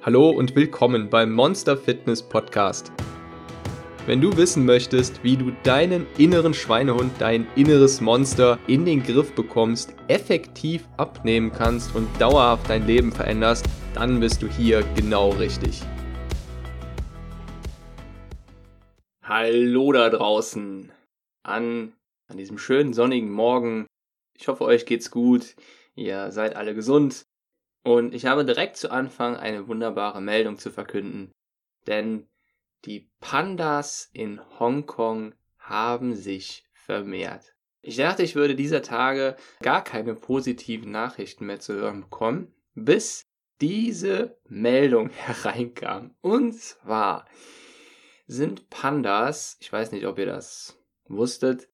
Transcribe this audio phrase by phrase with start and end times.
[0.00, 2.92] Hallo und willkommen beim Monster Fitness Podcast.
[4.06, 9.34] Wenn du wissen möchtest, wie du deinen inneren Schweinehund, dein inneres Monster in den Griff
[9.34, 15.82] bekommst, effektiv abnehmen kannst und dauerhaft dein Leben veränderst, dann bist du hier genau richtig.
[19.24, 20.92] Hallo da draußen
[21.42, 21.92] an,
[22.28, 23.86] an diesem schönen sonnigen Morgen.
[24.38, 25.56] Ich hoffe, euch geht's gut.
[25.96, 27.27] Ihr seid alle gesund.
[27.88, 31.32] Und ich habe direkt zu Anfang eine wunderbare Meldung zu verkünden.
[31.86, 32.28] Denn
[32.84, 37.54] die Pandas in Hongkong haben sich vermehrt.
[37.80, 43.24] Ich dachte, ich würde dieser Tage gar keine positiven Nachrichten mehr zu hören bekommen, bis
[43.62, 46.14] diese Meldung hereinkam.
[46.20, 47.26] Und zwar
[48.26, 51.70] sind Pandas, ich weiß nicht, ob ihr das wusstet,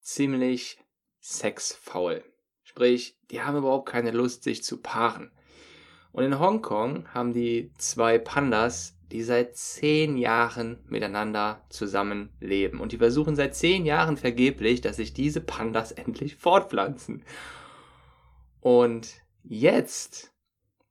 [0.00, 0.80] ziemlich
[1.20, 2.24] sexfaul.
[2.64, 5.30] Sprich, die haben überhaupt keine Lust, sich zu paaren.
[6.16, 12.80] Und in Hongkong haben die zwei Pandas, die seit zehn Jahren miteinander zusammenleben.
[12.80, 17.22] Und die versuchen seit zehn Jahren vergeblich, dass sich diese Pandas endlich fortpflanzen.
[18.62, 19.08] Und
[19.42, 20.32] jetzt,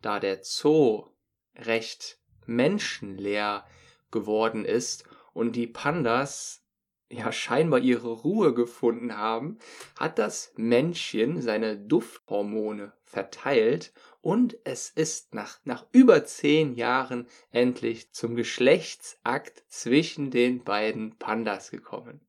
[0.03, 1.07] da der Zoo
[1.55, 3.65] recht menschenleer
[4.11, 6.63] geworden ist und die Pandas
[7.09, 9.59] ja scheinbar ihre Ruhe gefunden haben,
[9.99, 18.11] hat das Männchen seine Dufthormone verteilt und es ist nach, nach über zehn Jahren endlich
[18.11, 22.21] zum Geschlechtsakt zwischen den beiden Pandas gekommen.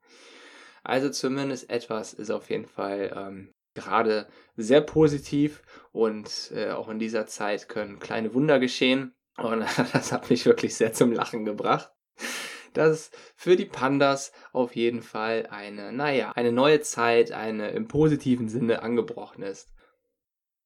[0.82, 6.98] Also zumindest etwas ist auf jeden Fall ähm, gerade sehr positiv und äh, auch in
[6.98, 9.14] dieser Zeit können kleine Wunder geschehen.
[9.36, 11.90] Und das hat mich wirklich sehr zum Lachen gebracht
[12.76, 18.48] dass für die Pandas auf jeden Fall eine, naja, eine neue Zeit, eine im positiven
[18.48, 19.72] Sinne angebrochen ist.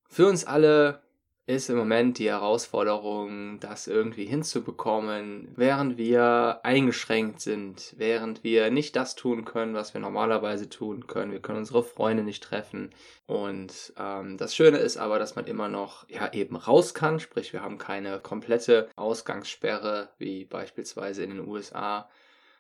[0.09, 1.03] Für uns alle
[1.51, 8.95] ist im Moment die Herausforderung, das irgendwie hinzubekommen, während wir eingeschränkt sind, während wir nicht
[8.95, 11.33] das tun können, was wir normalerweise tun können.
[11.33, 12.95] Wir können unsere Freunde nicht treffen.
[13.27, 17.53] Und ähm, das Schöne ist aber, dass man immer noch ja eben raus kann, sprich
[17.53, 22.09] wir haben keine komplette Ausgangssperre wie beispielsweise in den USA.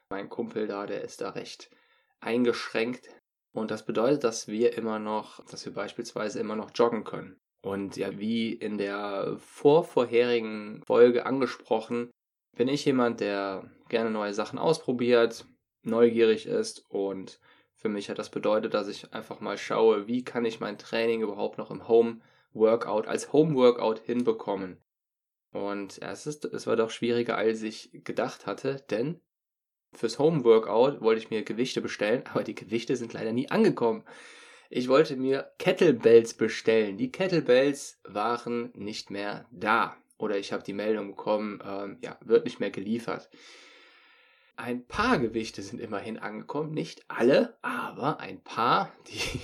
[0.08, 1.70] Mein Kumpel da, der ist da recht
[2.20, 3.08] eingeschränkt.
[3.52, 7.39] Und das bedeutet, dass wir immer noch, dass wir beispielsweise immer noch joggen können.
[7.62, 12.10] Und ja, wie in der vorvorherigen Folge angesprochen,
[12.56, 15.44] bin ich jemand, der gerne neue Sachen ausprobiert,
[15.82, 17.38] neugierig ist und
[17.80, 21.22] für mich hat das bedeutet, dass ich einfach mal schaue, wie kann ich mein Training
[21.22, 22.20] überhaupt noch im Home
[22.52, 24.76] Workout als Home Workout hinbekommen.
[25.52, 29.20] Und es, ist, es war doch schwieriger, als ich gedacht hatte, denn
[29.92, 34.04] fürs Home Workout wollte ich mir Gewichte bestellen, aber die Gewichte sind leider nie angekommen.
[34.72, 36.96] Ich wollte mir Kettlebells bestellen.
[36.96, 39.96] Die Kettlebells waren nicht mehr da.
[40.16, 43.28] Oder ich habe die Meldung bekommen, ähm, ja, wird nicht mehr geliefert.
[44.54, 49.40] Ein paar Gewichte sind immerhin angekommen, nicht alle, aber ein paar, die,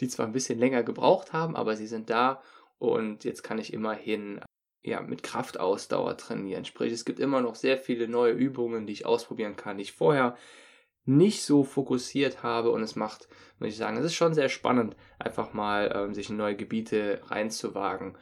[0.00, 2.42] die zwar ein bisschen länger gebraucht haben, aber sie sind da
[2.78, 4.40] und jetzt kann ich immerhin
[4.82, 6.64] ja, mit Kraftausdauer trainieren.
[6.64, 9.92] Sprich, es gibt immer noch sehr viele neue Übungen, die ich ausprobieren kann, die ich
[9.92, 10.34] vorher
[11.04, 14.96] nicht so fokussiert habe und es macht, muss ich sagen, es ist schon sehr spannend,
[15.18, 18.16] einfach mal ähm, sich in neue Gebiete reinzuwagen.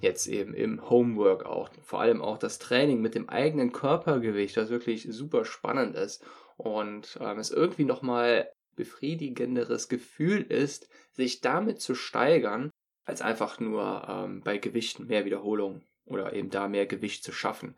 [0.00, 4.70] Jetzt eben im Homework auch, vor allem auch das Training mit dem eigenen Körpergewicht, das
[4.70, 6.24] wirklich super spannend ist
[6.56, 12.70] und ähm, es irgendwie nochmal befriedigenderes Gefühl ist, sich damit zu steigern,
[13.04, 17.76] als einfach nur ähm, bei Gewichten mehr Wiederholung oder eben da mehr Gewicht zu schaffen.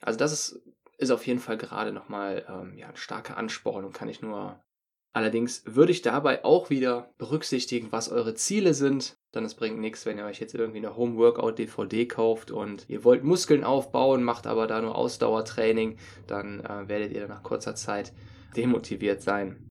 [0.00, 0.62] Also das ist
[0.98, 4.60] ist auf jeden Fall gerade nochmal ähm, ja, ein starker Ansporn und kann ich nur.
[5.14, 9.16] Allerdings würde ich dabei auch wieder berücksichtigen, was eure Ziele sind.
[9.32, 12.88] Dann es bringt nichts, wenn ihr euch jetzt irgendwie eine Home Workout DVD kauft und
[12.88, 17.74] ihr wollt Muskeln aufbauen, macht aber da nur Ausdauertraining, dann äh, werdet ihr nach kurzer
[17.74, 18.12] Zeit
[18.56, 19.68] demotiviert sein.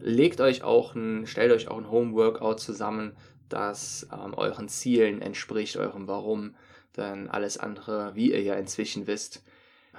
[0.00, 3.16] Legt euch auch ein, stellt euch auch ein Home Workout zusammen,
[3.48, 6.54] das ähm, euren Zielen entspricht, eurem Warum.
[6.96, 9.42] Denn alles andere, wie ihr ja inzwischen wisst,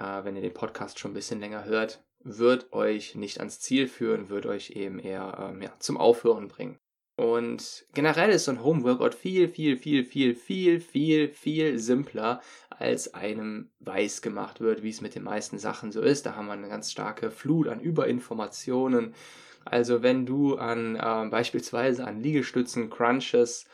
[0.00, 3.86] äh, wenn ihr den Podcast schon ein bisschen länger hört, wird euch nicht ans Ziel
[3.86, 6.78] führen, wird euch eben eher ähm, ja, zum Aufhören bringen.
[7.16, 12.40] Und generell ist so ein Home Workout viel, viel, viel, viel, viel, viel, viel simpler,
[12.70, 16.24] als einem weiß gemacht wird, wie es mit den meisten Sachen so ist.
[16.24, 19.14] Da haben wir eine ganz starke Flut an Überinformationen.
[19.66, 23.66] Also wenn du an äh, beispielsweise an Liegestützen, Crunches,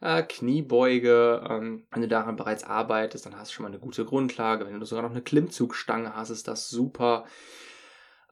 [0.00, 1.44] äh, Kniebeuge.
[1.48, 4.66] Ähm, wenn du daran bereits arbeitest, dann hast du schon mal eine gute Grundlage.
[4.66, 7.24] Wenn du sogar noch eine Klimmzugstange hast, ist das super.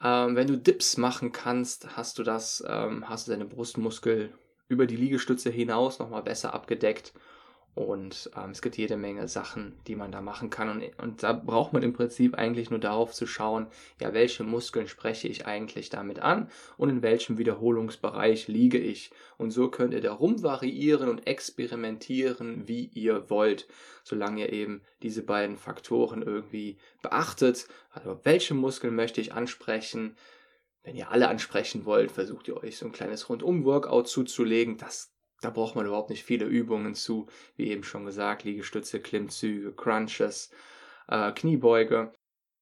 [0.03, 4.33] Ähm, wenn du Dips machen kannst, hast du das, ähm, hast du deine Brustmuskel
[4.69, 7.13] über die Liegestütze hinaus nochmal besser abgedeckt.
[7.75, 10.69] Und ähm, es gibt jede Menge Sachen, die man da machen kann.
[10.69, 13.69] Und, und da braucht man im Prinzip eigentlich nur darauf zu schauen,
[14.01, 19.13] ja, welche Muskeln spreche ich eigentlich damit an und in welchem Wiederholungsbereich liege ich.
[19.37, 23.69] Und so könnt ihr da rumvariieren und experimentieren, wie ihr wollt,
[24.03, 27.69] solange ihr eben diese beiden Faktoren irgendwie beachtet.
[27.91, 30.17] Also welche Muskeln möchte ich ansprechen?
[30.83, 34.79] Wenn ihr alle ansprechen wollt, versucht ihr euch so ein kleines Rundum-Workout zuzulegen.
[34.79, 37.27] Das da braucht man überhaupt nicht viele Übungen zu,
[37.57, 40.51] wie eben schon gesagt, Liegestütze, Klimmzüge, Crunches,
[41.09, 42.13] äh, Kniebeuge.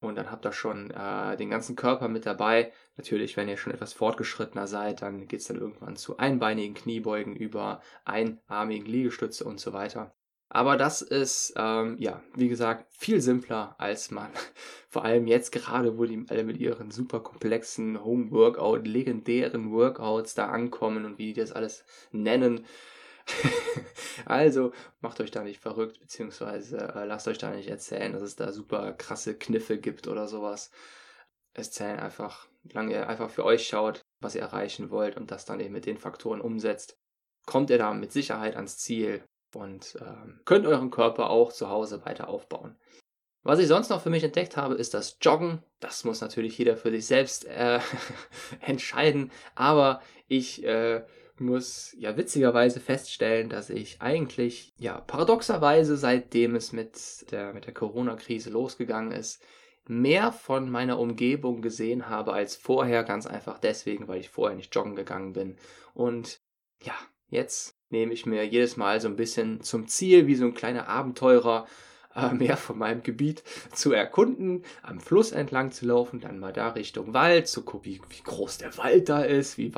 [0.01, 2.73] Und dann habt ihr schon äh, den ganzen Körper mit dabei.
[2.97, 7.35] Natürlich, wenn ihr schon etwas fortgeschrittener seid, dann geht es dann irgendwann zu einbeinigen Kniebeugen
[7.35, 10.15] über einarmigen Liegestütze und so weiter.
[10.49, 14.31] Aber das ist, ähm, ja, wie gesagt, viel simpler, als man
[14.89, 20.47] vor allem jetzt gerade, wo die alle mit ihren super komplexen Home-Workout, legendären Workouts da
[20.49, 22.65] ankommen und wie die das alles nennen.
[24.25, 28.37] also macht euch da nicht verrückt, beziehungsweise äh, lasst euch da nicht erzählen, dass es
[28.37, 30.71] da super krasse Kniffe gibt oder sowas.
[31.55, 35.45] Es zählen einfach, solange ihr einfach für euch schaut, was ihr erreichen wollt und das
[35.45, 36.97] dann eben mit den Faktoren umsetzt,
[37.47, 42.05] kommt ihr da mit Sicherheit ans Ziel und ähm, könnt euren Körper auch zu Hause
[42.05, 42.77] weiter aufbauen.
[43.43, 45.63] Was ich sonst noch für mich entdeckt habe, ist das Joggen.
[45.79, 47.79] Das muss natürlich jeder für sich selbst äh,
[48.61, 51.05] entscheiden, aber ich äh,
[51.39, 57.75] muss ja witzigerweise feststellen, dass ich eigentlich, ja, paradoxerweise, seitdem es mit der, mit der
[57.75, 59.43] Corona-Krise losgegangen ist,
[59.87, 64.75] mehr von meiner Umgebung gesehen habe als vorher, ganz einfach deswegen, weil ich vorher nicht
[64.75, 65.57] joggen gegangen bin.
[65.95, 66.41] Und
[66.83, 66.95] ja,
[67.29, 70.89] jetzt nehme ich mir jedes Mal so ein bisschen zum Ziel, wie so ein kleiner
[70.89, 71.67] Abenteurer,
[72.17, 76.71] äh, mehr von meinem Gebiet zu erkunden, am Fluss entlang zu laufen, dann mal da
[76.71, 79.73] Richtung Wald, zu gucken, wie, wie groß der Wald da ist, wie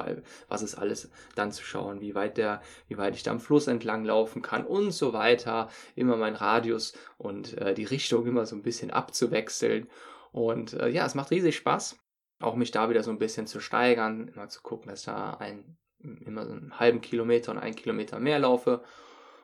[0.49, 3.67] was ist alles, dann zu schauen, wie weit der, wie weit ich da am Fluss
[3.67, 5.69] entlang laufen kann und so weiter.
[5.97, 9.89] Immer mein Radius und äh, die Richtung immer so ein bisschen abzuwechseln.
[10.31, 11.99] Und äh, ja, es macht riesig Spaß,
[12.41, 15.77] auch mich da wieder so ein bisschen zu steigern, immer zu gucken, dass da ein
[16.01, 18.83] immer so einen halben Kilometer und einen Kilometer mehr laufe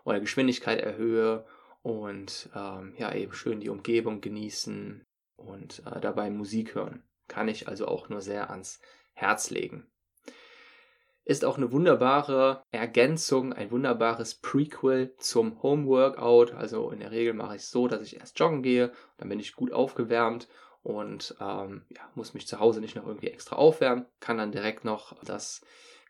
[0.05, 1.45] oder Geschwindigkeit erhöhe
[1.83, 5.05] und ähm, ja, eben schön die Umgebung genießen
[5.37, 7.03] und äh, dabei Musik hören.
[7.29, 8.81] Kann ich also auch nur sehr ans
[9.13, 9.87] Herz legen.
[11.27, 16.53] Ist auch eine wunderbare Ergänzung, ein wunderbares Prequel zum Home Workout.
[16.53, 19.41] Also in der Regel mache ich es so, dass ich erst joggen gehe, dann bin
[19.41, 20.49] ich gut aufgewärmt
[20.83, 24.85] und ähm, ja, muss mich zu Hause nicht noch irgendwie extra aufwärmen, kann dann direkt
[24.85, 25.63] noch das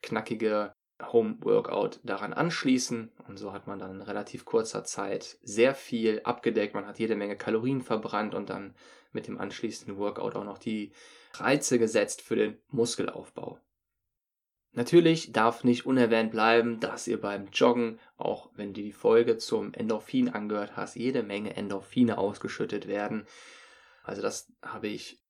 [0.04, 0.72] knackige
[1.02, 3.10] Home-Workout daran anschließen.
[3.26, 6.74] Und so hat man dann in relativ kurzer Zeit sehr viel abgedeckt.
[6.74, 8.74] Man hat jede Menge Kalorien verbrannt und dann
[9.12, 10.92] mit dem anschließenden Workout auch noch die
[11.32, 13.58] Reize gesetzt für den Muskelaufbau.
[14.72, 19.72] Natürlich darf nicht unerwähnt bleiben, dass ihr beim Joggen, auch wenn du die Folge zum
[19.72, 23.26] Endorphin angehört hast, jede Menge Endorphine ausgeschüttet werden.
[24.02, 25.23] Also das habe ich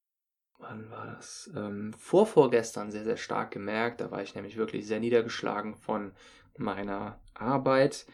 [0.68, 1.50] wann war das?
[1.56, 4.00] Ähm, vorvorgestern sehr, sehr stark gemerkt.
[4.00, 6.12] Da war ich nämlich wirklich sehr niedergeschlagen von
[6.56, 8.06] meiner Arbeit,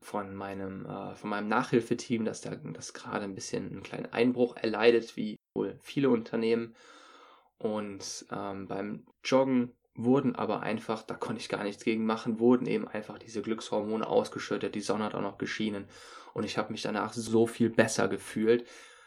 [0.00, 4.56] von meinem, äh, von meinem Nachhilfeteam, dass da das gerade ein bisschen einen kleinen Einbruch
[4.56, 6.74] erleidet, wie wohl viele Unternehmen.
[7.58, 12.66] Und ähm, beim Joggen wurden aber einfach, da konnte ich gar nichts gegen machen, wurden
[12.66, 15.86] eben einfach diese Glückshormone ausgeschüttet, die Sonne hat auch noch geschienen
[16.32, 18.66] und ich habe mich danach so viel besser gefühlt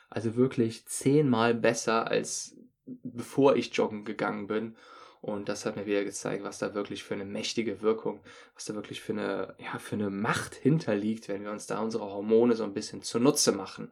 [0.10, 2.58] also wirklich zehnmal besser als
[3.04, 4.76] bevor ich joggen gegangen bin.
[5.22, 8.22] Und das hat mir wieder gezeigt, was da wirklich für eine mächtige Wirkung,
[8.54, 12.06] was da wirklich für eine, ja, für eine Macht hinterliegt, wenn wir uns da unsere
[12.06, 13.92] Hormone so ein bisschen zunutze machen.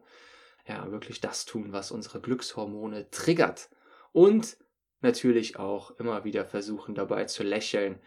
[0.66, 3.68] Ja, wirklich das tun, was unsere Glückshormone triggert.
[4.12, 4.56] Und
[5.00, 8.00] natürlich auch immer wieder versuchen, dabei zu lächeln.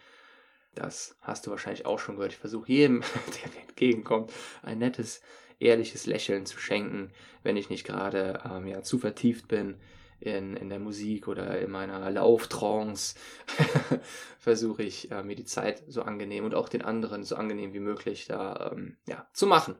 [0.74, 2.32] Das hast du wahrscheinlich auch schon gehört.
[2.32, 3.00] Ich versuche jedem,
[3.42, 5.20] der mir entgegenkommt, ein nettes
[5.60, 7.10] ehrliches Lächeln zu schenken,
[7.42, 9.76] wenn ich nicht gerade ähm, ja, zu vertieft bin
[10.20, 13.14] in, in der Musik oder in meiner Lauftrance,
[14.38, 17.80] versuche ich äh, mir die Zeit so angenehm und auch den anderen so angenehm wie
[17.80, 19.76] möglich da ähm, ja, zu machen.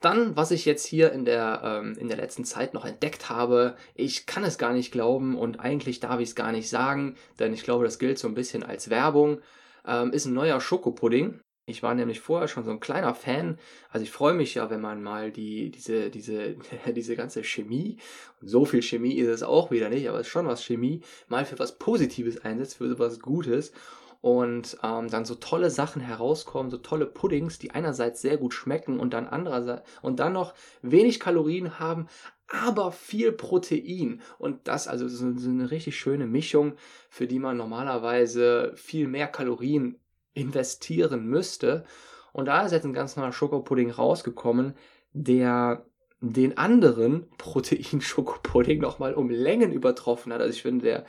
[0.00, 3.76] Dann, was ich jetzt hier in der, ähm, in der letzten Zeit noch entdeckt habe,
[3.94, 7.52] ich kann es gar nicht glauben und eigentlich darf ich es gar nicht sagen, denn
[7.52, 9.40] ich glaube, das gilt so ein bisschen als Werbung,
[9.84, 11.40] ähm, ist ein neuer Schokopudding.
[11.68, 13.58] Ich war nämlich vorher schon so ein kleiner Fan.
[13.90, 16.56] Also ich freue mich ja, wenn man mal die, diese, diese,
[16.96, 17.98] diese ganze Chemie,
[18.40, 21.02] und so viel Chemie ist es auch wieder nicht, aber es ist schon was Chemie,
[21.28, 23.72] mal für was Positives einsetzt, für was Gutes.
[24.20, 28.98] Und ähm, dann so tolle Sachen herauskommen, so tolle Puddings, die einerseits sehr gut schmecken
[28.98, 32.08] und dann andererseits und dann noch wenig Kalorien haben,
[32.48, 34.22] aber viel Protein.
[34.38, 36.72] Und das also so, so eine richtig schöne Mischung,
[37.10, 40.00] für die man normalerweise viel mehr Kalorien
[40.38, 41.84] investieren müsste.
[42.32, 44.74] Und da ist jetzt ein ganz neuer Schokopudding rausgekommen,
[45.12, 45.84] der
[46.20, 50.40] den anderen Protein-Schokopudding nochmal um Längen übertroffen hat.
[50.40, 51.04] Also ich finde, der,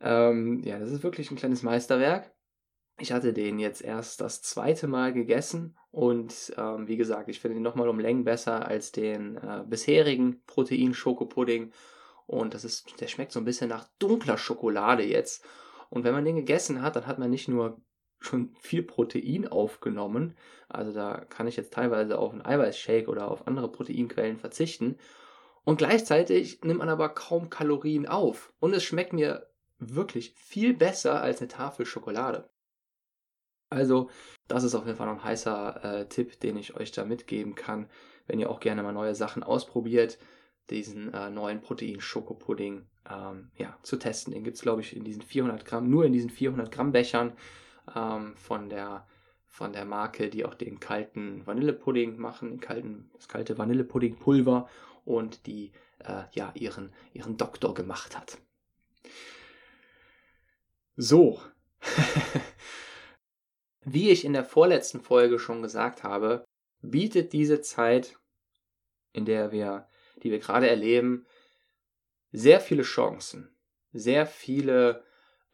[0.00, 2.32] ähm, ja, das ist wirklich ein kleines Meisterwerk.
[2.98, 7.56] Ich hatte den jetzt erst das zweite Mal gegessen und ähm, wie gesagt, ich finde
[7.56, 11.72] ihn nochmal um Längen besser als den äh, bisherigen Protein-Schokopudding.
[12.26, 15.44] Und das ist, der schmeckt so ein bisschen nach dunkler Schokolade jetzt.
[15.90, 17.80] Und wenn man den gegessen hat, dann hat man nicht nur
[18.24, 20.36] schon viel Protein aufgenommen.
[20.68, 24.96] Also da kann ich jetzt teilweise auf einen Eiweißshake oder auf andere Proteinquellen verzichten.
[25.64, 28.52] Und gleichzeitig nimmt man aber kaum Kalorien auf.
[28.58, 29.46] Und es schmeckt mir
[29.78, 32.48] wirklich viel besser als eine Tafel Schokolade.
[33.70, 34.10] Also,
[34.48, 37.54] das ist auf jeden Fall noch ein heißer äh, Tipp, den ich euch da mitgeben
[37.54, 37.88] kann,
[38.26, 40.18] wenn ihr auch gerne mal neue Sachen ausprobiert,
[40.68, 44.32] diesen äh, neuen Protein-Schokopudding ähm, ja, zu testen.
[44.32, 47.32] Den gibt es, glaube ich, in diesen 400 Gramm, nur in diesen 400 Gramm Bechern
[47.94, 49.06] ähm, von, der,
[49.46, 54.68] von der Marke, die auch den kalten Vanillepudding machen, den kalten, das kalte Vanillepuddingpulver
[55.04, 58.38] und die äh, ja ihren, ihren Doktor gemacht hat.
[60.96, 61.40] So.
[63.84, 66.44] Wie ich in der vorletzten Folge schon gesagt habe,
[66.80, 68.18] bietet diese Zeit,
[69.12, 69.88] in der wir,
[70.22, 71.26] die wir gerade erleben,
[72.30, 73.54] sehr viele Chancen,
[73.92, 75.04] sehr viele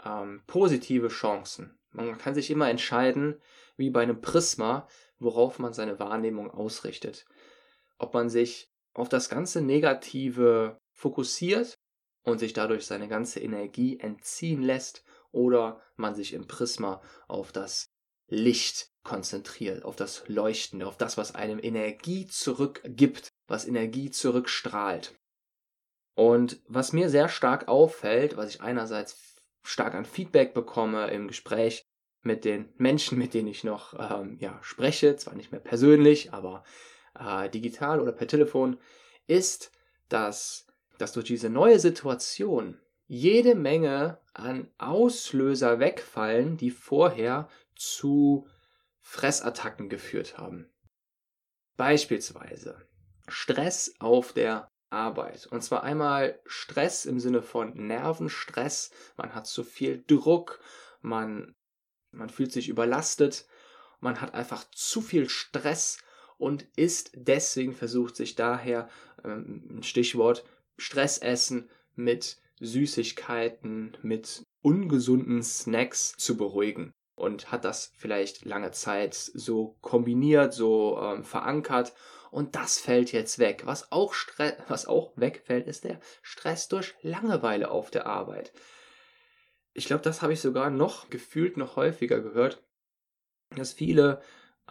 [0.05, 1.78] ähm, positive Chancen.
[2.07, 3.41] Man kann sich immer entscheiden,
[3.77, 4.89] wie bei einem Prisma,
[5.19, 7.27] worauf man seine Wahrnehmung ausrichtet.
[7.99, 11.79] Ob man sich auf das ganze Negative fokussiert
[12.23, 17.87] und sich dadurch seine ganze Energie entziehen lässt oder man sich im Prisma auf das
[18.29, 25.19] Licht konzentriert, auf das Leuchten, auf das, was einem Energie zurückgibt, was Energie zurückstrahlt.
[26.15, 31.88] Und was mir sehr stark auffällt, was ich einerseits stark an Feedback bekomme im Gespräch
[32.29, 36.63] mit den Menschen, mit denen ich noch ähm, ja, spreche, zwar nicht mehr persönlich, aber
[37.19, 38.79] äh, digital oder per Telefon,
[39.27, 39.73] ist,
[40.09, 40.67] dass,
[40.99, 48.47] dass durch diese neue Situation jede Menge an Auslöser wegfallen, die vorher zu
[49.01, 50.69] Fressattacken geführt haben.
[51.79, 52.87] Beispielsweise
[53.27, 55.47] Stress auf der Arbeit.
[55.47, 58.91] Und zwar einmal Stress im Sinne von Nervenstress.
[59.17, 60.61] Man hat zu viel Druck,
[61.01, 61.55] man,
[62.11, 63.47] man fühlt sich überlastet,
[64.01, 65.99] man hat einfach zu viel Stress
[66.37, 68.89] und ist deswegen versucht, sich daher,
[69.25, 70.45] ähm, Stichwort,
[70.77, 79.77] Stressessen mit Süßigkeiten, mit ungesunden Snacks zu beruhigen und hat das vielleicht lange Zeit so
[79.81, 81.93] kombiniert, so ähm, verankert
[82.31, 83.63] und das fällt jetzt weg.
[83.65, 88.53] Was auch, Stress, was auch wegfällt, ist der Stress durch Langeweile auf der Arbeit.
[89.79, 92.65] Ich glaube, das habe ich sogar noch gefühlt noch häufiger gehört,
[93.55, 94.21] dass viele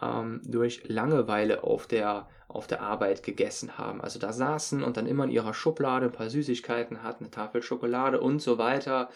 [0.02, 4.02] ähm, durch Langeweile auf der, auf der Arbeit gegessen haben.
[4.02, 7.62] Also da saßen und dann immer in ihrer Schublade ein paar Süßigkeiten hatten, eine Tafel
[7.62, 9.08] Schokolade und so weiter.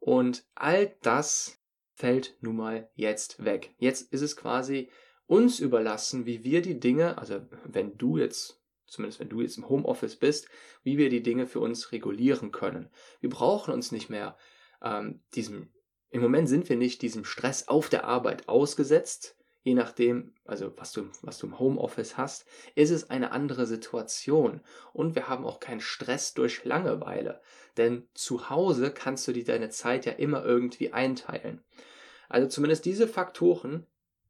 [0.00, 1.58] Und all das
[1.94, 3.74] fällt nun mal jetzt weg.
[3.78, 4.90] Jetzt ist es quasi
[5.24, 9.66] uns überlassen, wie wir die Dinge, also wenn du jetzt, zumindest wenn du jetzt im
[9.66, 10.50] Homeoffice bist,
[10.82, 12.90] wie wir die Dinge für uns regulieren können.
[13.20, 14.36] Wir brauchen uns nicht mehr
[14.82, 15.72] ähm, diesem,
[16.10, 20.92] im Moment sind wir nicht diesem Stress auf der Arbeit ausgesetzt, je nachdem, also was
[20.92, 24.60] du, was du im Homeoffice hast, ist es eine andere Situation.
[24.92, 27.40] Und wir haben auch keinen Stress durch Langeweile.
[27.76, 31.62] Denn zu Hause kannst du dir deine Zeit ja immer irgendwie einteilen.
[32.28, 33.86] Also zumindest diese Faktoren,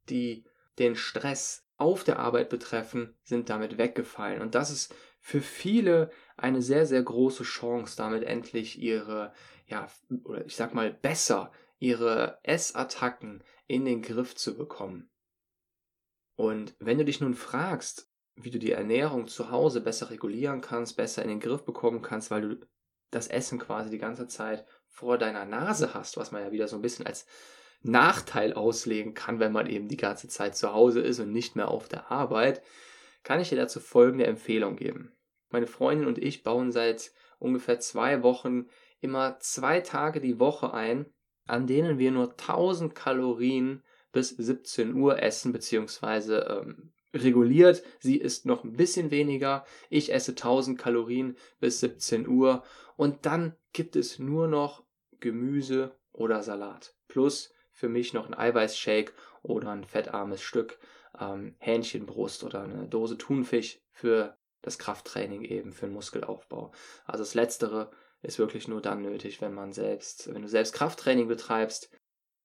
[0.09, 0.43] die
[0.79, 4.41] den Stress auf der Arbeit betreffen, sind damit weggefallen.
[4.41, 9.33] Und das ist für viele eine sehr, sehr große Chance, damit endlich ihre,
[9.71, 9.89] ja,
[10.25, 15.09] oder ich sag mal besser, ihre Essattacken in den Griff zu bekommen.
[16.35, 20.97] Und wenn du dich nun fragst, wie du die Ernährung zu Hause besser regulieren kannst,
[20.97, 22.65] besser in den Griff bekommen kannst, weil du
[23.09, 26.75] das Essen quasi die ganze Zeit vor deiner Nase hast, was man ja wieder so
[26.75, 27.25] ein bisschen als
[27.81, 31.69] Nachteil auslegen kann, wenn man eben die ganze Zeit zu Hause ist und nicht mehr
[31.69, 32.61] auf der Arbeit,
[33.23, 35.15] kann ich dir dazu folgende Empfehlung geben.
[35.49, 38.67] Meine Freundin und ich bauen seit ungefähr zwei Wochen
[39.01, 41.05] immer zwei Tage die Woche ein,
[41.47, 47.83] an denen wir nur 1000 Kalorien bis 17 Uhr essen, beziehungsweise ähm, reguliert.
[47.99, 49.65] Sie isst noch ein bisschen weniger.
[49.89, 52.63] Ich esse 1000 Kalorien bis 17 Uhr.
[52.95, 54.83] Und dann gibt es nur noch
[55.19, 56.95] Gemüse oder Salat.
[57.07, 60.77] Plus für mich noch ein Eiweißshake oder ein fettarmes Stück
[61.19, 66.71] ähm, Hähnchenbrust oder eine Dose Thunfisch für das Krafttraining eben, für den Muskelaufbau.
[67.05, 67.91] Also das Letztere
[68.21, 71.89] ist wirklich nur dann nötig, wenn man selbst, wenn du selbst Krafttraining betreibst.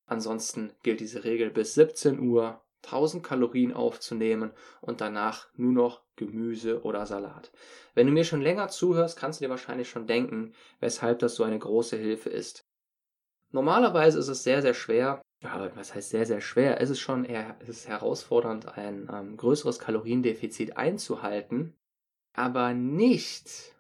[0.07, 6.83] Ansonsten gilt diese Regel bis 17 Uhr 1000 Kalorien aufzunehmen und danach nur noch Gemüse
[6.83, 7.51] oder Salat.
[7.95, 11.45] Wenn du mir schon länger zuhörst, kannst du dir wahrscheinlich schon denken, weshalb das so
[11.45, 12.65] eine große Hilfe ist.
[13.51, 16.81] Normalerweise ist es sehr, sehr schwer, ja, was heißt sehr, sehr schwer?
[16.81, 21.75] Es ist schon eher, es ist herausfordernd, ein ähm, größeres Kaloriendefizit einzuhalten,
[22.33, 23.76] aber nicht,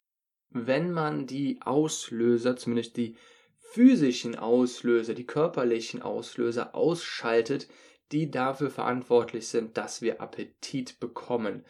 [0.50, 3.17] wenn man die Auslöser, zumindest die
[3.59, 7.69] physischen Auslöser, die körperlichen Auslöser ausschaltet,
[8.12, 11.65] die dafür verantwortlich sind, dass wir Appetit bekommen.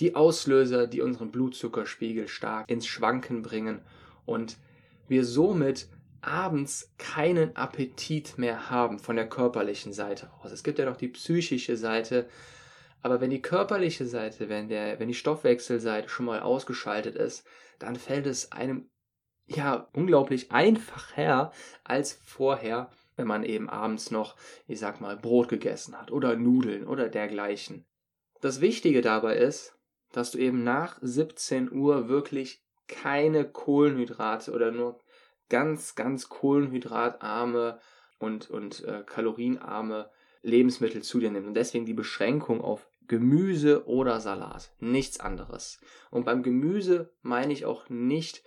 [0.00, 3.80] Die Auslöser, die unseren Blutzuckerspiegel stark ins Schwanken bringen
[4.26, 4.58] und
[5.08, 5.88] wir somit
[6.20, 10.52] abends keinen Appetit mehr haben von der körperlichen Seite aus.
[10.52, 12.28] Es gibt ja noch die psychische Seite,
[13.02, 17.44] aber wenn die körperliche Seite, wenn, der, wenn die Stoffwechselseite schon mal ausgeschaltet ist,
[17.78, 18.90] dann fällt es einem
[19.46, 21.52] ja unglaublich einfacher
[21.84, 26.86] als vorher, wenn man eben abends noch, ich sag mal, Brot gegessen hat oder Nudeln
[26.86, 27.84] oder dergleichen.
[28.40, 29.78] Das Wichtige dabei ist,
[30.12, 35.00] dass du eben nach 17 Uhr wirklich keine Kohlenhydrate oder nur
[35.48, 37.78] ganz, ganz kohlenhydratarme
[38.18, 40.10] und, und äh, kalorienarme
[40.42, 41.48] Lebensmittel zu dir nimmst.
[41.48, 44.72] Und deswegen die Beschränkung auf Gemüse oder Salat.
[44.80, 45.80] Nichts anderes.
[46.10, 48.42] Und beim Gemüse meine ich auch nicht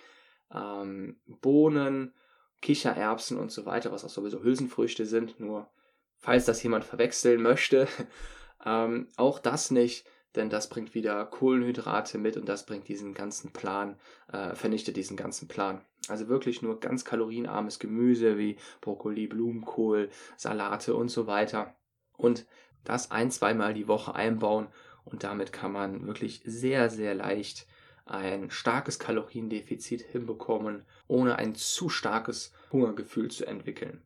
[0.53, 2.13] ähm, Bohnen,
[2.61, 5.39] Kichererbsen und so weiter, was auch sowieso Hülsenfrüchte sind.
[5.39, 5.69] Nur
[6.17, 7.87] falls das jemand verwechseln möchte,
[8.65, 13.51] ähm, auch das nicht, denn das bringt wieder Kohlenhydrate mit und das bringt diesen ganzen
[13.53, 13.99] Plan,
[14.31, 15.81] äh, vernichtet diesen ganzen Plan.
[16.09, 21.75] Also wirklich nur ganz kalorienarmes Gemüse wie Brokkoli, Blumenkohl, Salate und so weiter.
[22.15, 22.45] Und
[22.83, 24.67] das ein, zweimal die Woche einbauen
[25.03, 27.67] und damit kann man wirklich sehr, sehr leicht
[28.05, 34.01] ein starkes Kaloriendefizit hinbekommen, ohne ein zu starkes Hungergefühl zu entwickeln.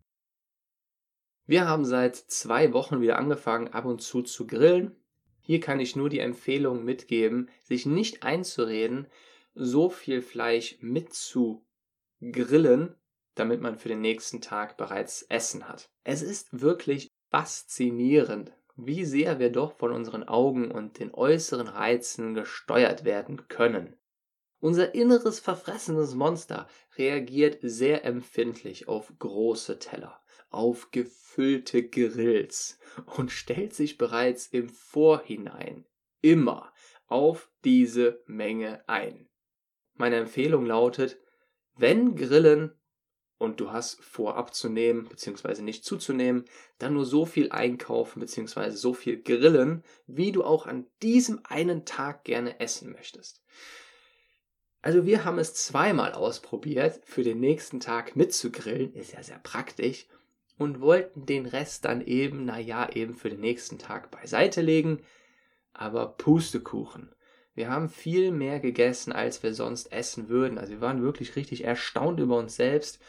[1.46, 4.96] Wir haben seit zwei Wochen wieder angefangen, ab und zu zu grillen.
[5.42, 9.08] Hier kann ich nur die Empfehlung mitgeben, sich nicht einzureden,
[9.54, 12.96] so viel Fleisch mitzugrillen,
[13.36, 15.90] damit man für den nächsten Tag bereits Essen hat.
[16.04, 18.54] Es ist wirklich faszinierend,
[18.86, 23.98] wie sehr wir doch von unseren Augen und den äußeren Reizen gesteuert werden können.
[24.60, 26.68] Unser inneres verfressenes Monster
[26.98, 32.78] reagiert sehr empfindlich auf große Teller, auf gefüllte Grills
[33.18, 35.86] und stellt sich bereits im Vorhinein
[36.22, 36.72] immer
[37.08, 39.28] auf diese Menge ein.
[39.96, 41.20] Meine Empfehlung lautet,
[41.76, 42.80] wenn Grillen
[43.42, 45.64] und du hast vor abzunehmen bzw.
[45.64, 46.46] nicht zuzunehmen,
[46.78, 48.70] dann nur so viel einkaufen bzw.
[48.70, 53.42] so viel grillen, wie du auch an diesem einen Tag gerne essen möchtest.
[54.84, 60.06] Also wir haben es zweimal ausprobiert, für den nächsten Tag mitzugrillen, ist ja sehr praktisch,
[60.60, 65.00] und wollten den Rest dann eben, naja, eben für den nächsten Tag beiseite legen,
[65.74, 67.16] aber Pustekuchen.
[67.56, 70.60] Wir haben viel mehr gegessen, als wir sonst essen würden.
[70.60, 73.02] Also wir waren wirklich richtig erstaunt über uns selbst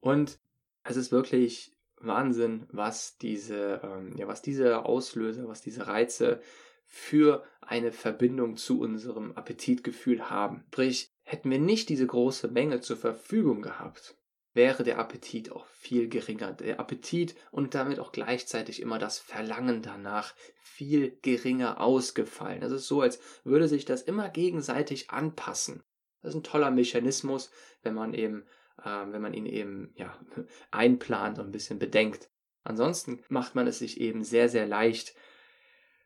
[0.00, 0.38] und
[0.84, 6.40] es ist wirklich Wahnsinn, was diese, ähm, ja, was diese Auslöser, was diese Reize
[6.86, 10.64] für eine Verbindung zu unserem Appetitgefühl haben.
[10.68, 14.16] Sprich, hätten wir nicht diese große Menge zur Verfügung gehabt,
[14.54, 16.52] wäre der Appetit auch viel geringer.
[16.52, 22.62] Der Appetit und damit auch gleichzeitig immer das Verlangen danach viel geringer ausgefallen.
[22.62, 25.82] Es ist so, als würde sich das immer gegenseitig anpassen.
[26.22, 27.50] Das ist ein toller Mechanismus,
[27.82, 28.46] wenn man eben
[28.84, 30.18] wenn man ihn eben ja,
[30.70, 32.30] einplant und ein bisschen bedenkt.
[32.64, 35.14] Ansonsten macht man es sich eben sehr, sehr leicht,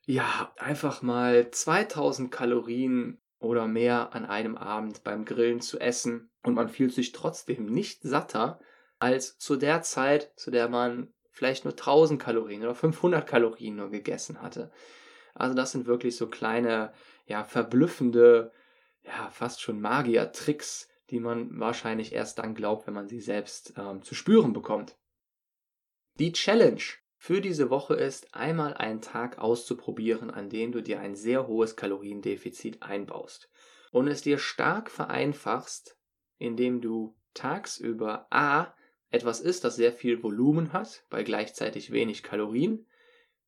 [0.04, 6.54] ja, einfach mal 2000 Kalorien oder mehr an einem Abend beim Grillen zu essen und
[6.54, 8.61] man fühlt sich trotzdem nicht satter
[8.98, 13.90] als zu der Zeit, zu der man vielleicht nur 1000 Kalorien oder 500 Kalorien nur
[13.90, 14.70] gegessen hatte.
[15.35, 16.92] Also das sind wirklich so kleine,
[17.26, 18.52] ja, verblüffende,
[19.02, 24.03] ja, fast schon Magier-Tricks, die man wahrscheinlich erst dann glaubt, wenn man sie selbst ähm,
[24.03, 24.96] zu spüren bekommt.
[26.18, 26.81] Die Challenge
[27.18, 31.77] für diese Woche ist, einmal einen Tag auszuprobieren, an dem du dir ein sehr hohes
[31.77, 33.51] Kaloriendefizit einbaust
[33.92, 35.98] und es dir stark vereinfachst,
[36.38, 38.75] indem du tagsüber A
[39.11, 42.87] etwas isst, das sehr viel Volumen hat, bei gleichzeitig wenig Kalorien.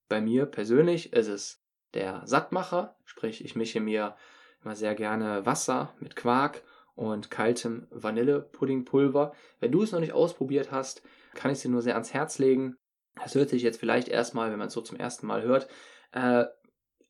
[0.09, 4.17] Bei mir persönlich ist es der Sattmacher, sprich ich mische mir
[4.63, 6.63] immer sehr gerne Wasser mit Quark
[6.95, 9.33] und kaltem Vanillepuddingpulver.
[9.61, 11.03] Wenn du es noch nicht ausprobiert hast,
[11.35, 12.77] kann ich es dir nur sehr ans Herz legen.
[13.17, 15.69] Das hört sich jetzt vielleicht erstmal, wenn man es so zum ersten Mal hört,
[16.13, 16.45] äh,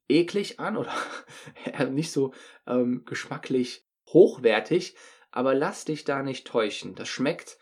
[0.08, 0.92] eklig an oder
[1.90, 2.32] nicht so
[2.66, 4.96] ähm, geschmacklich hochwertig,
[5.30, 6.94] aber lass dich da nicht täuschen.
[6.94, 7.58] Das schmeckt,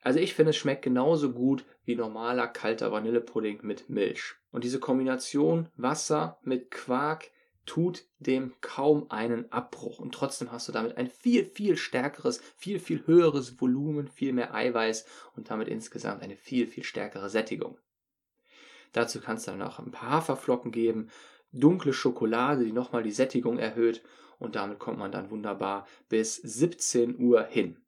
[0.00, 4.34] also ich finde, es schmeckt genauso gut wie normaler kalter Vanillepudding mit Milch.
[4.50, 7.30] Und diese Kombination Wasser mit Quark
[7.66, 9.98] tut dem kaum einen Abbruch.
[9.98, 14.54] Und trotzdem hast du damit ein viel, viel stärkeres, viel, viel höheres Volumen, viel mehr
[14.54, 17.78] Eiweiß und damit insgesamt eine viel, viel stärkere Sättigung.
[18.92, 21.08] Dazu kannst du dann auch ein paar Haferflocken geben,
[21.52, 24.02] dunkle Schokolade, die nochmal die Sättigung erhöht
[24.38, 27.83] und damit kommt man dann wunderbar bis 17 Uhr hin.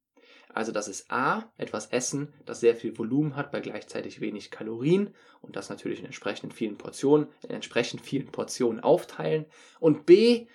[0.57, 5.14] Also das ist A, etwas Essen, das sehr viel Volumen hat bei gleichzeitig wenig Kalorien
[5.42, 9.45] und das natürlich in entsprechend vielen Portionen, in entsprechend vielen Portionen aufteilen.
[9.81, 10.47] Und B,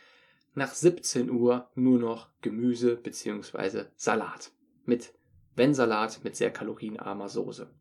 [0.55, 3.83] nach 17 Uhr nur noch Gemüse bzw.
[3.95, 4.51] Salat.
[4.85, 5.13] Mit,
[5.55, 7.71] wenn Salat, mit sehr kalorienarmer Soße.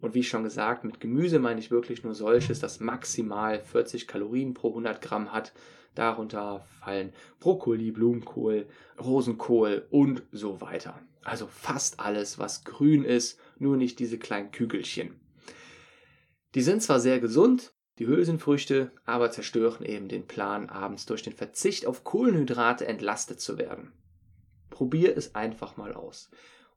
[0.00, 4.54] Und wie schon gesagt, mit Gemüse meine ich wirklich nur solches, das maximal 40 Kalorien
[4.54, 5.52] pro 100 Gramm hat.
[5.94, 8.66] Darunter fallen Brokkoli, Blumenkohl,
[8.98, 11.00] Rosenkohl und so weiter.
[11.22, 15.20] Also fast alles, was grün ist, nur nicht diese kleinen Kügelchen.
[16.54, 21.34] Die sind zwar sehr gesund, die Hülsenfrüchte, aber zerstören eben den Plan, abends durch den
[21.34, 23.92] Verzicht auf Kohlenhydrate entlastet zu werden.
[24.70, 26.30] Probier es einfach mal aus.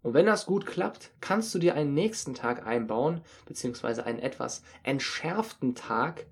[0.04, 4.62] Und wenn das gut klappt, kannst du dir einen nächsten Tag einbauen, beziehungsweise einen etwas
[4.84, 6.28] entschärften Tag,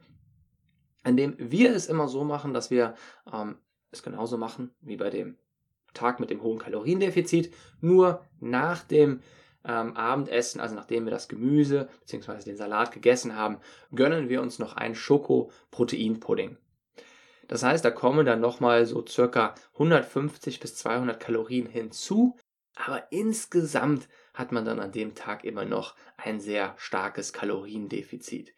[1.04, 2.96] an dem wir es immer so machen, dass wir
[3.34, 3.56] ähm,
[3.92, 5.38] es genauso machen wie bei dem
[5.94, 9.22] Tag mit dem hohen Kaloriendefizit, nur nach dem
[9.64, 12.44] ähm, Abendessen, also nachdem wir das Gemüse bzw.
[12.44, 13.58] den Salat gegessen haben,
[13.94, 16.58] gönnen wir uns noch einen Schoko-Proteinpudding.
[17.48, 22.38] Das heißt, da kommen dann nochmal so circa 150 bis 200 Kalorien hinzu,
[22.86, 28.54] aber insgesamt hat man dann an dem Tag immer noch ein sehr starkes Kaloriendefizit.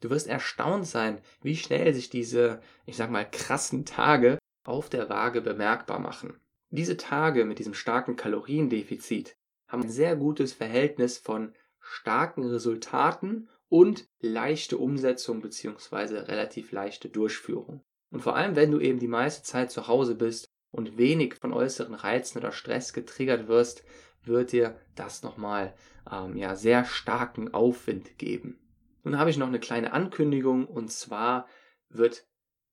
[0.00, 5.08] Du wirst erstaunt sein, wie schnell sich diese, ich sag mal, krassen Tage auf der
[5.08, 6.40] Waage bemerkbar machen.
[6.70, 9.36] Diese Tage mit diesem starken Kaloriendefizit
[9.68, 16.18] haben ein sehr gutes Verhältnis von starken Resultaten und leichte Umsetzung bzw.
[16.20, 17.82] relativ leichte Durchführung.
[18.10, 21.52] Und vor allem, wenn du eben die meiste Zeit zu Hause bist und wenig von
[21.52, 23.84] äußeren Reizen oder Stress getriggert wirst,
[24.24, 25.74] wird dir das nochmal
[26.10, 28.58] ähm, ja, sehr starken Aufwind geben.
[29.02, 31.48] Nun habe ich noch eine kleine Ankündigung und zwar
[31.88, 32.26] wird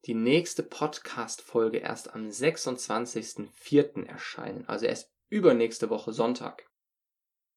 [0.05, 4.05] die nächste Podcast-Folge erst am 26.04.
[4.05, 6.67] erscheinen, also erst übernächste Woche Sonntag.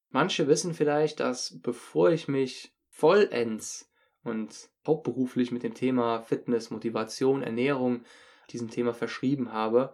[0.09, 3.91] Manche wissen vielleicht, dass bevor ich mich vollends
[4.23, 8.03] und hauptberuflich mit dem Thema Fitness, Motivation, Ernährung
[8.51, 9.93] diesem Thema verschrieben habe,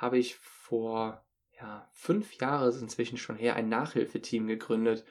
[0.00, 1.24] habe ich vor
[1.60, 5.04] ja, fünf Jahren inzwischen schon her ein Nachhilfeteam gegründet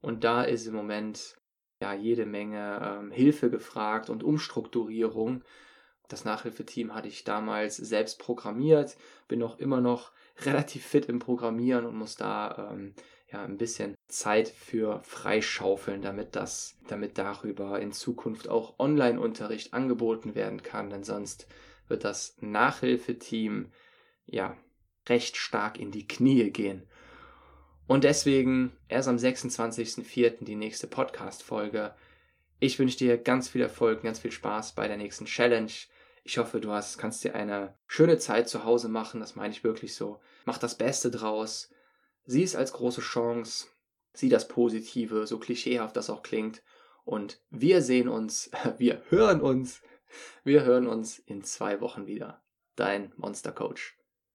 [0.00, 1.36] und da ist im Moment
[1.80, 5.42] ja jede Menge ähm, Hilfe gefragt und Umstrukturierung.
[6.08, 8.96] Das Nachhilfeteam hatte ich damals selbst programmiert,
[9.28, 10.12] bin auch immer noch
[10.44, 12.94] relativ fit im Programmieren und muss da ähm,
[13.32, 20.34] ja ein bisschen Zeit für freischaufeln, damit das, damit darüber in Zukunft auch Online-Unterricht angeboten
[20.34, 21.48] werden kann, denn sonst
[21.88, 23.70] wird das Nachhilfeteam
[24.26, 24.56] ja,
[25.08, 26.86] recht stark in die Knie gehen.
[27.86, 30.44] Und deswegen erst am 26.04.
[30.44, 31.94] die nächste Podcast-Folge.
[32.58, 35.70] Ich wünsche dir ganz viel Erfolg, ganz viel Spaß bei der nächsten Challenge.
[36.22, 39.20] Ich hoffe, du hast, kannst dir eine schöne Zeit zu Hause machen.
[39.20, 40.20] Das meine ich wirklich so.
[40.46, 41.70] Mach das Beste draus.
[42.24, 43.66] Sieh es als große Chance.
[44.14, 46.62] Sieh das Positive, so klischeehaft das auch klingt.
[47.04, 49.82] Und wir sehen uns, wir hören uns,
[50.42, 52.42] wir hören uns in zwei Wochen wieder.
[52.76, 53.98] Dein Monster Coach.